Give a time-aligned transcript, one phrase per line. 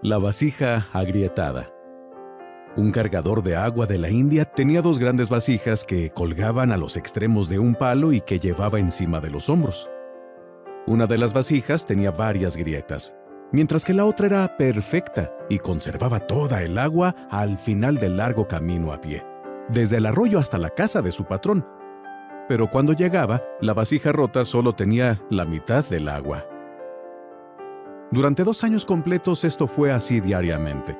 [0.00, 1.72] La vasija agrietada.
[2.76, 6.96] Un cargador de agua de la India tenía dos grandes vasijas que colgaban a los
[6.96, 9.90] extremos de un palo y que llevaba encima de los hombros.
[10.86, 13.16] Una de las vasijas tenía varias grietas,
[13.50, 18.46] mientras que la otra era perfecta y conservaba toda el agua al final del largo
[18.46, 19.26] camino a pie,
[19.68, 21.66] desde el arroyo hasta la casa de su patrón.
[22.48, 26.46] Pero cuando llegaba, la vasija rota solo tenía la mitad del agua.
[28.10, 30.98] Durante dos años completos esto fue así diariamente.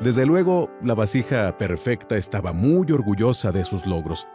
[0.00, 4.26] Desde luego, la vasija perfecta estaba muy orgullosa de sus logros,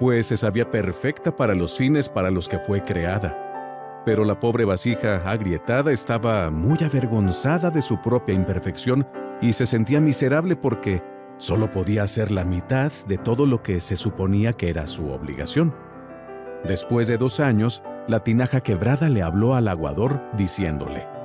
[0.00, 4.02] pues se sabía perfecta para los fines para los que fue creada.
[4.06, 9.06] Pero la pobre vasija agrietada estaba muy avergonzada de su propia imperfección
[9.42, 11.02] y se sentía miserable porque
[11.36, 15.74] solo podía hacer la mitad de todo lo que se suponía que era su obligación.
[16.64, 21.17] Después de dos años, la tinaja quebrada le habló al aguador diciéndole,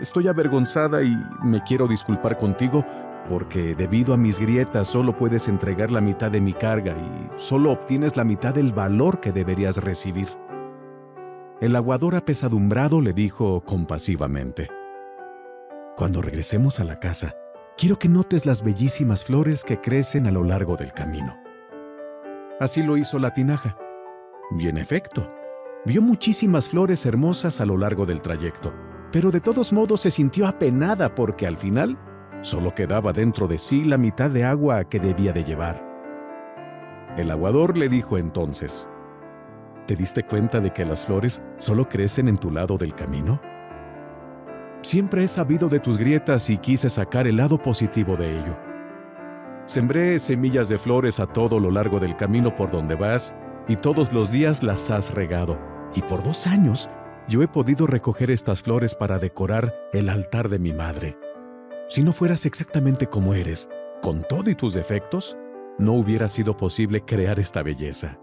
[0.00, 2.84] Estoy avergonzada y me quiero disculpar contigo
[3.28, 7.72] porque debido a mis grietas solo puedes entregar la mitad de mi carga y solo
[7.72, 10.28] obtienes la mitad del valor que deberías recibir.
[11.60, 14.68] El aguador apesadumbrado le dijo compasivamente,
[15.96, 17.34] Cuando regresemos a la casa,
[17.78, 21.38] quiero que notes las bellísimas flores que crecen a lo largo del camino.
[22.60, 23.78] Así lo hizo la tinaja.
[24.58, 25.26] Y en efecto,
[25.86, 28.74] vio muchísimas flores hermosas a lo largo del trayecto
[29.16, 31.96] pero de todos modos se sintió apenada porque al final
[32.42, 35.82] solo quedaba dentro de sí la mitad de agua que debía de llevar.
[37.16, 38.90] El aguador le dijo entonces,
[39.86, 43.40] ¿te diste cuenta de que las flores solo crecen en tu lado del camino?
[44.82, 48.58] Siempre he sabido de tus grietas y quise sacar el lado positivo de ello.
[49.64, 53.34] Sembré semillas de flores a todo lo largo del camino por donde vas
[53.66, 55.58] y todos los días las has regado.
[55.94, 56.90] Y por dos años
[57.28, 61.18] yo he podido recoger estas flores para decorar el altar de mi madre.
[61.88, 63.68] Si no fueras exactamente como eres,
[64.02, 65.36] con todo y tus defectos,
[65.78, 68.18] no hubiera sido posible crear esta belleza.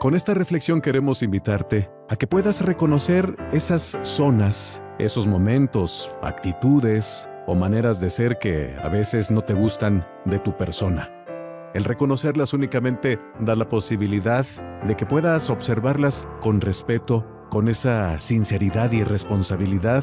[0.00, 7.54] Con esta reflexión queremos invitarte a que puedas reconocer esas zonas, esos momentos, actitudes o
[7.54, 11.17] maneras de ser que a veces no te gustan de tu persona.
[11.74, 14.46] El reconocerlas únicamente da la posibilidad
[14.86, 20.02] de que puedas observarlas con respeto, con esa sinceridad y responsabilidad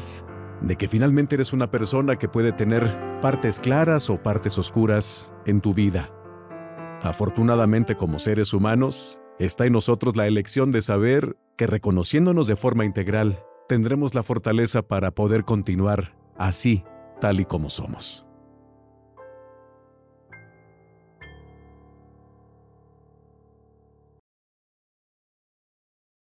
[0.60, 5.60] de que finalmente eres una persona que puede tener partes claras o partes oscuras en
[5.60, 6.10] tu vida.
[7.02, 12.84] Afortunadamente como seres humanos, está en nosotros la elección de saber que reconociéndonos de forma
[12.84, 13.38] integral,
[13.68, 16.84] tendremos la fortaleza para poder continuar así,
[17.20, 18.25] tal y como somos.